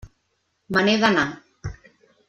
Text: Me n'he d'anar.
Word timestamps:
Me 0.77 0.83
n'he 0.87 0.97
d'anar. 1.03 1.27